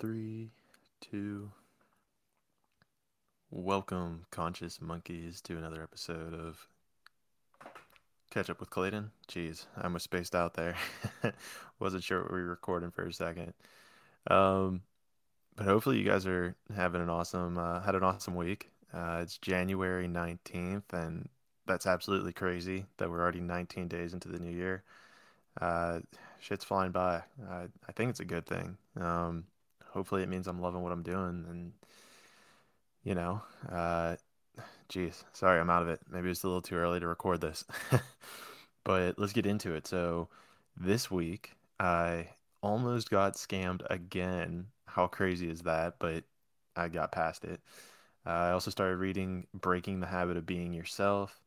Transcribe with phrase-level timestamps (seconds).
[0.00, 0.48] Three,
[1.02, 1.50] two.
[3.50, 6.66] Welcome, conscious monkeys, to another episode of
[8.30, 9.10] Catch Up with Clayton.
[9.28, 10.74] Jeez, I was spaced out there.
[11.78, 13.52] Wasn't sure what we were recording for a second.
[14.30, 14.80] Um,
[15.54, 18.70] but hopefully you guys are having an awesome, uh, had an awesome week.
[18.94, 21.28] Uh, it's January 19th, and
[21.66, 24.82] that's absolutely crazy that we're already 19 days into the new year.
[25.60, 26.00] Uh,
[26.38, 27.22] shit's flying by.
[27.50, 28.78] I, I think it's a good thing.
[28.98, 29.44] Um,
[29.90, 31.72] hopefully it means I'm loving what I'm doing and
[33.04, 34.16] you know, uh
[34.88, 36.00] geez, sorry, I'm out of it.
[36.10, 37.64] Maybe it's a little too early to record this.
[38.84, 39.86] but let's get into it.
[39.86, 40.28] So
[40.76, 42.28] this week I
[42.62, 44.66] almost got scammed again.
[44.86, 45.94] How crazy is that?
[45.98, 46.24] But
[46.76, 47.60] I got past it.
[48.26, 51.40] Uh, I also started reading Breaking the Habit of Being Yourself.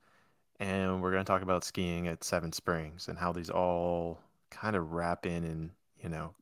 [0.60, 4.20] And we're going to talk about skiing at Seven Springs and how these all
[4.50, 5.72] kind of wrap in and,
[6.02, 6.34] you know,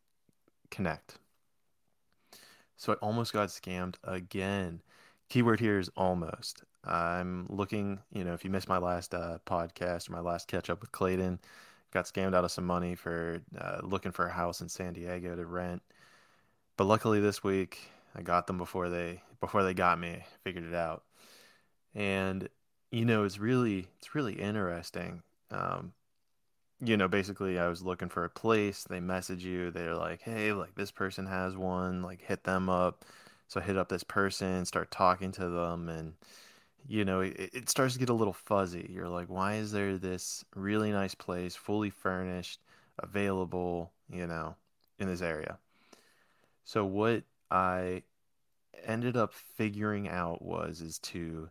[0.70, 1.18] connect.
[2.81, 4.82] So I almost got scammed again.
[5.29, 6.63] Keyword here is almost.
[6.84, 10.68] I'm looking, you know, if you missed my last uh, podcast or my last catch
[10.71, 11.38] up with Clayton,
[11.93, 15.35] got scammed out of some money for uh, looking for a house in San Diego
[15.35, 15.84] to rent.
[16.76, 17.77] But luckily this week
[18.15, 20.23] I got them before they before they got me.
[20.43, 21.04] Figured it out.
[21.93, 22.49] And
[22.90, 25.21] you know, it's really it's really interesting.
[25.51, 25.93] Um,
[26.84, 28.84] you know, basically I was looking for a place.
[28.84, 29.71] They message you.
[29.71, 33.05] They're like, hey, like this person has one, like hit them up.
[33.48, 36.13] So I hit up this person, start talking to them, and
[36.88, 38.90] you know, it, it starts to get a little fuzzy.
[38.90, 42.62] You're like, why is there this really nice place, fully furnished,
[42.99, 44.55] available, you know,
[44.99, 45.57] in this area?
[46.63, 48.04] So what I
[48.85, 51.49] ended up figuring out was is to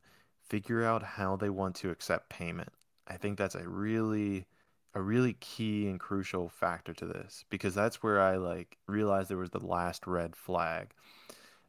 [0.48, 2.70] figure out how they want to accept payment.
[3.06, 4.46] I think that's a really
[4.94, 9.36] a really key and crucial factor to this because that's where I like realized there
[9.36, 10.92] was the last red flag.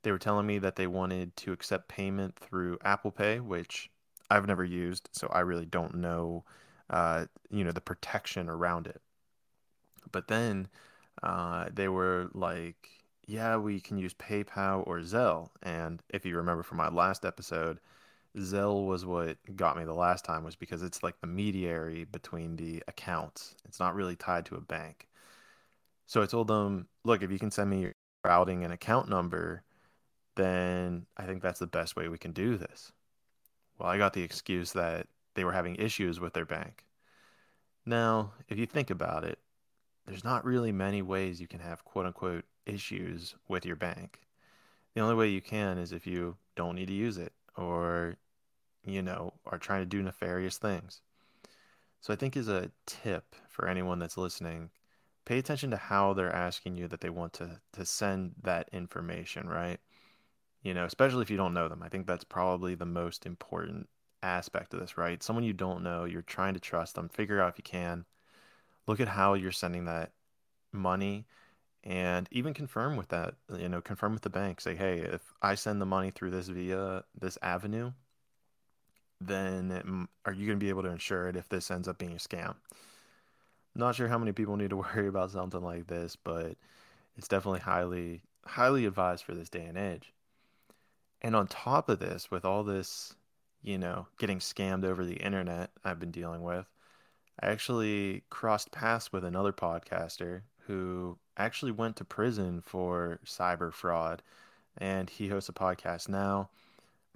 [0.04, 3.92] They were telling me that they wanted to accept payment through Apple Pay, which
[4.31, 6.44] I've never used, so I really don't know,
[6.90, 9.02] uh, you know, the protection around it.
[10.12, 10.70] But then
[11.22, 12.90] uh, they were like,
[13.28, 17.80] "Yeah, we can use PayPal or Zelle." And if you remember from my last episode,
[18.38, 22.56] Zelle was what got me the last time was because it's like the mediary between
[22.56, 23.56] the accounts.
[23.66, 25.08] It's not really tied to a bank.
[26.08, 27.94] So I told them, look, if you can send me your
[28.24, 29.64] routing and account number,
[30.36, 32.92] then I think that's the best way we can do this.
[33.78, 36.86] Well, I got the excuse that they were having issues with their bank.
[37.86, 39.40] Now, if you think about it,
[40.06, 44.19] there's not really many ways you can have quote unquote issues with your bank.
[44.94, 48.16] The only way you can is if you don't need to use it or
[48.86, 51.02] you know are trying to do nefarious things.
[52.02, 54.72] So i think is a tip for anyone that's listening
[55.25, 59.47] pay attention to how they're asking you that they want to to send that information
[59.47, 59.80] right?
[60.64, 61.84] You know especially if you don't know them.
[61.84, 63.88] I think that's probably the most important
[64.24, 65.22] aspect of this right?
[65.24, 68.06] Someone you don't know you're trying to trust them figure out if you can.
[68.88, 70.12] Look at how you're sending that
[70.74, 71.25] money
[71.84, 74.62] and even confirm with that you know confirm with the bank.
[74.62, 77.92] Say hey if i send the money through this via this avenue
[79.28, 79.86] then it,
[80.26, 82.16] are you going to be able to insure it if this ends up being a
[82.16, 82.56] scam
[83.74, 86.56] not sure how many people need to worry about something like this but
[87.18, 90.14] it's definitely highly highly advised for this day and age
[91.22, 93.16] and on top of this with all this
[93.62, 96.66] you know getting scammed over the internet i've been dealing with
[97.42, 104.22] i actually crossed paths with another podcaster who actually went to prison for cyber fraud,
[104.78, 106.50] and he hosts a podcast now.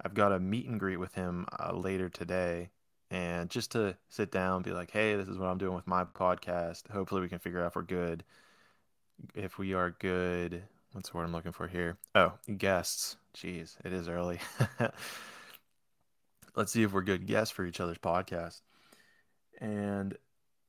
[0.04, 2.70] I've got a meet and greet with him uh, later today,
[3.10, 6.04] and just to sit down, be like, "Hey, this is what I'm doing with my
[6.04, 6.90] podcast.
[6.90, 8.24] Hopefully, we can figure out if we're good.
[9.34, 10.62] If we are good,
[10.92, 11.96] what's the word I'm looking for here?
[12.14, 13.16] Oh, guests.
[13.34, 14.40] Jeez, it is early.
[16.56, 18.60] Let's see if we're good guests for each other's podcast."
[19.60, 20.16] And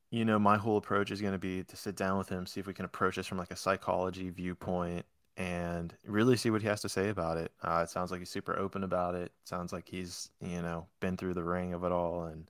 [0.10, 2.62] you know, my whole approach is going to be to sit down with him, see
[2.62, 5.06] if we can approach this from like a psychology viewpoint
[5.38, 7.52] and really see what he has to say about it.
[7.62, 9.32] Uh, it sounds like he's super open about it.
[9.44, 12.26] Sounds like he's, you know, been through the ring of it all.
[12.26, 12.50] And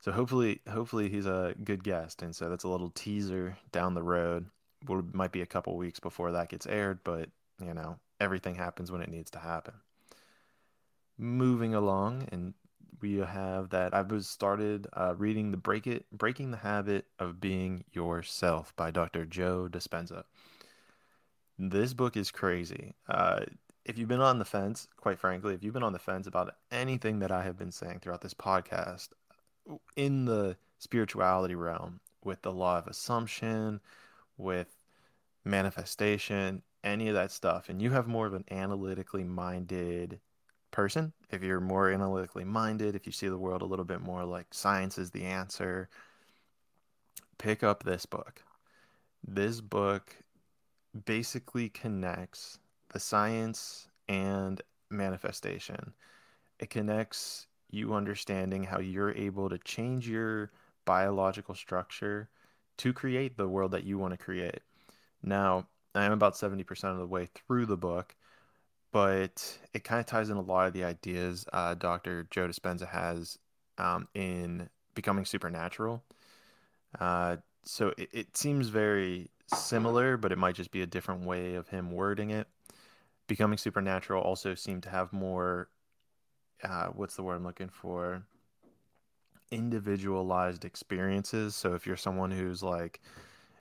[0.00, 2.20] so hopefully, hopefully he's a good guest.
[2.20, 4.46] And so that's a little teaser down the road.
[4.86, 7.30] It might be a couple weeks before that gets aired, but
[7.64, 9.74] you know, everything happens when it needs to happen.
[11.16, 12.52] Moving along and
[13.00, 17.84] we have that I've started uh, reading the Break It Breaking the Habit of Being
[17.92, 19.24] Yourself by Dr.
[19.24, 20.24] Joe Dispenza.
[21.64, 22.92] This book is crazy.
[23.08, 23.44] Uh,
[23.84, 26.56] if you've been on the fence, quite frankly, if you've been on the fence about
[26.72, 29.10] anything that I have been saying throughout this podcast
[29.94, 33.80] in the spirituality realm with the law of assumption,
[34.36, 34.76] with
[35.44, 40.18] manifestation, any of that stuff and you have more of an analytically minded
[40.72, 44.24] person, if you're more analytically minded, if you see the world a little bit more
[44.24, 45.88] like science is the answer,
[47.38, 48.42] pick up this book.
[49.24, 50.16] This book
[51.04, 52.58] basically connects
[52.92, 54.60] the science and
[54.90, 55.94] manifestation.
[56.58, 60.50] It connects you understanding how you're able to change your
[60.84, 62.28] biological structure
[62.78, 64.60] to create the world that you want to create.
[65.22, 68.14] Now, I am about 70% of the way through the book,
[68.92, 72.26] but it kind of ties in a lot of the ideas uh, Dr.
[72.30, 73.38] Joe Dispenza has
[73.78, 76.02] um, in Becoming Supernatural.
[76.98, 81.54] Uh, so it, it seems very similar, but it might just be a different way
[81.54, 82.48] of him wording it.
[83.26, 85.68] Becoming Supernatural also seemed to have more,
[86.62, 88.22] uh, what's the word I'm looking for?
[89.50, 91.54] Individualized experiences.
[91.54, 93.00] So if you're someone who's like,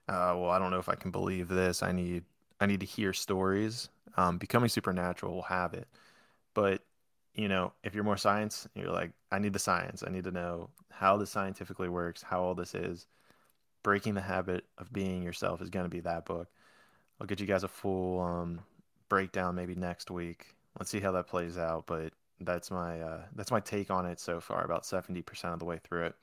[0.08, 1.84] uh, well, I don't know if I can believe this.
[1.84, 2.24] I need
[2.60, 3.90] I need to hear stories.
[4.18, 5.88] Um, Becoming Supernatural will have it,
[6.54, 6.82] but
[7.34, 10.04] you know, if you're more science, you're like, I need the science.
[10.06, 13.08] I need to know how this scientifically works, how all this is.
[13.84, 16.48] Breaking the habit of being yourself is going to be that book.
[17.20, 18.62] I'll get you guys a full um,
[19.10, 20.56] breakdown maybe next week.
[20.80, 24.20] Let's see how that plays out, but that's my uh, that's my take on it
[24.20, 24.64] so far.
[24.64, 26.16] About seventy percent of the way through it,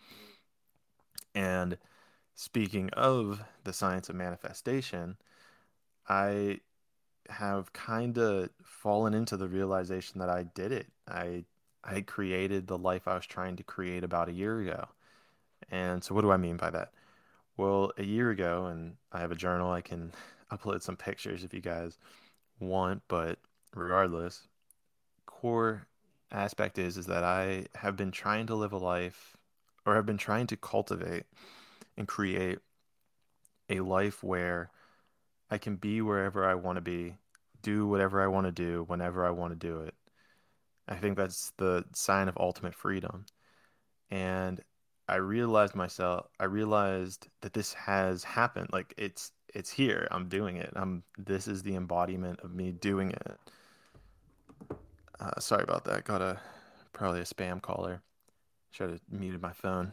[1.34, 1.78] and
[2.38, 5.16] Speaking of the science of manifestation,
[6.08, 6.60] I
[7.28, 10.86] have kind of fallen into the realization that I did it.
[11.08, 11.46] I
[11.82, 14.86] I created the life I was trying to create about a year ago.
[15.68, 16.92] And so what do I mean by that?
[17.58, 20.12] Well, a year ago and I have a journal I can
[20.52, 21.98] upload some pictures if you guys
[22.60, 23.38] want, but
[23.74, 24.48] regardless,
[25.26, 25.86] core
[26.32, 29.36] aspect is is that I have been trying to live a life
[29.86, 31.24] or have been trying to cultivate
[31.96, 32.60] and create
[33.68, 34.70] a life where
[35.50, 37.16] I can be wherever I want to be,
[37.62, 39.94] do whatever I want to do whenever I want to do it.
[40.88, 43.26] I think that's the sign of ultimate freedom.
[44.10, 44.62] And
[45.08, 48.68] I realized myself, I realized that this has happened.
[48.72, 50.06] Like it's it's here.
[50.10, 50.72] I'm doing it.
[50.76, 53.38] I'm this is the embodiment of me doing it.
[55.18, 56.04] Uh, sorry about that.
[56.04, 56.38] Got a
[56.92, 58.02] probably a spam caller.
[58.70, 59.92] Should have muted my phone.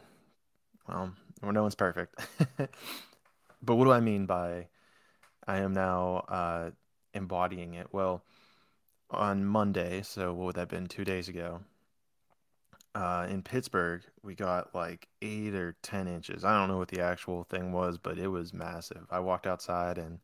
[0.88, 2.14] Well, well, no one's perfect.
[2.58, 4.68] but what do I mean by
[5.46, 6.70] I am now uh,
[7.14, 7.88] embodying it?
[7.92, 8.22] Well,
[9.10, 11.60] on Monday, so what would that have been two days ago?
[12.96, 16.44] Uh, in Pittsburgh, we got like eight or 10 inches.
[16.46, 19.06] I don't know what the actual thing was, but it was massive.
[19.10, 20.18] I walked outside and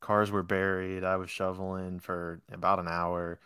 [0.00, 1.04] cars were buried.
[1.04, 3.40] I was shoveling for about an hour.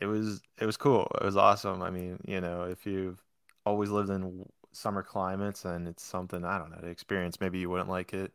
[0.00, 1.10] It was it was cool.
[1.20, 1.82] It was awesome.
[1.82, 3.22] I mean, you know, if you've
[3.66, 7.40] always lived in summer climates and it's something I don't know to experience.
[7.40, 8.32] Maybe you wouldn't like it,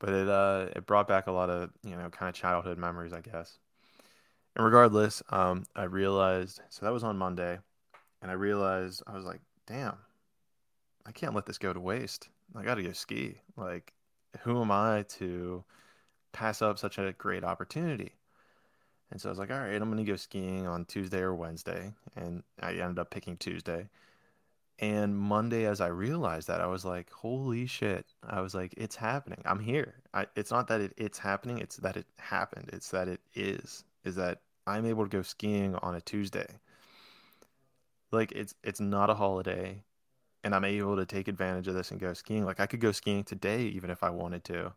[0.00, 3.12] but it uh it brought back a lot of you know kind of childhood memories,
[3.14, 3.58] I guess.
[4.56, 7.58] And regardless, um, I realized so that was on Monday,
[8.24, 9.98] and I realized I was like, damn,
[11.04, 12.30] I can't let this go to waste.
[12.56, 13.34] I got to go ski.
[13.54, 13.92] Like,
[14.40, 15.62] who am I to
[16.32, 18.12] pass up such a great opportunity?
[19.10, 21.34] And so I was like, all right, I'm going to go skiing on Tuesday or
[21.34, 21.92] Wednesday.
[22.16, 23.90] And I ended up picking Tuesday.
[24.78, 28.06] And Monday, as I realized that, I was like, holy shit.
[28.26, 29.42] I was like, it's happening.
[29.44, 29.96] I'm here.
[30.14, 32.70] I, it's not that it, it's happening, it's that it happened.
[32.72, 36.46] It's that it is, is that I'm able to go skiing on a Tuesday.
[38.14, 39.82] Like it's it's not a holiday
[40.42, 42.44] and I'm able to take advantage of this and go skiing.
[42.44, 44.72] Like I could go skiing today even if I wanted to.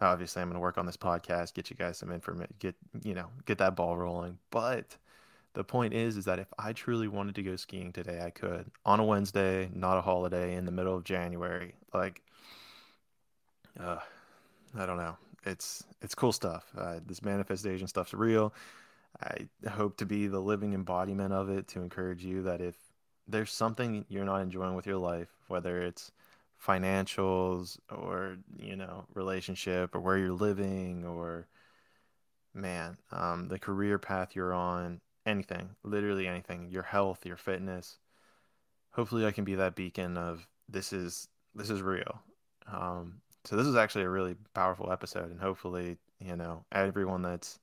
[0.00, 2.74] Obviously, I'm going to work on this podcast, get you guys some information, get,
[3.04, 4.38] you know, get that ball rolling.
[4.50, 4.96] But
[5.54, 8.70] the point is is that if I truly wanted to go skiing today, I could
[8.84, 11.74] on a Wednesday, not a holiday in the middle of January.
[11.94, 12.22] Like
[13.78, 13.98] uh
[14.76, 15.16] I don't know.
[15.44, 16.64] It's it's cool stuff.
[16.76, 18.54] Uh, this manifestation stuff's real.
[19.22, 22.76] I hope to be the living embodiment of it to encourage you that if
[23.28, 26.12] there's something you're not enjoying with your life, whether it's
[26.64, 31.46] financials or, you know, relationship or where you're living or
[32.54, 37.98] man, um, the career path you're on, anything, literally anything, your health, your fitness.
[38.90, 42.20] Hopefully, I can be that beacon of this is this is real.
[42.70, 47.58] Um, so this is actually a really powerful episode, and hopefully, you know, everyone that's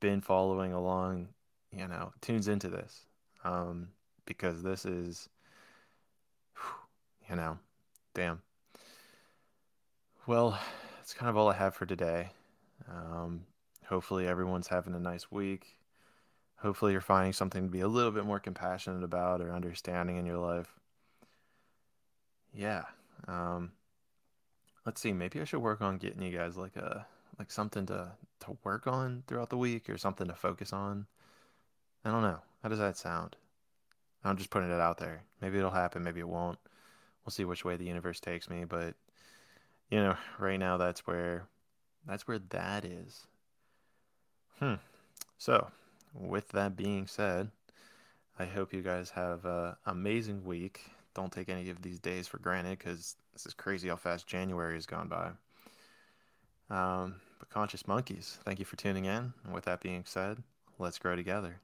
[0.00, 1.28] been following along,
[1.72, 3.06] you know, tunes into this
[3.44, 3.88] um,
[4.24, 5.28] because this is,
[7.28, 7.58] you know,
[8.14, 8.42] damn.
[10.26, 10.58] Well,
[10.96, 12.30] that's kind of all I have for today.
[12.90, 13.46] Um,
[13.86, 15.76] hopefully, everyone's having a nice week
[16.56, 20.26] hopefully you're finding something to be a little bit more compassionate about or understanding in
[20.26, 20.74] your life.
[22.52, 22.84] Yeah.
[23.28, 23.72] Um,
[24.84, 25.12] let's see.
[25.12, 27.06] Maybe I should work on getting you guys like a
[27.38, 31.06] like something to to work on throughout the week or something to focus on.
[32.04, 32.40] I don't know.
[32.62, 33.36] How does that sound?
[34.24, 35.22] I'm just putting it out there.
[35.40, 36.58] Maybe it'll happen, maybe it won't.
[37.24, 38.94] We'll see which way the universe takes me, but
[39.90, 41.46] you know, right now that's where
[42.06, 43.26] that's where that is.
[44.58, 44.74] Hmm.
[45.38, 45.68] So,
[46.14, 47.50] with that being said,
[48.38, 50.80] I hope you guys have an amazing week.
[51.14, 54.74] Don't take any of these days for granted because this is crazy how fast January
[54.74, 55.30] has gone by.
[56.70, 59.32] Um, but Conscious Monkeys, thank you for tuning in.
[59.44, 60.42] And with that being said,
[60.78, 61.60] let's grow together.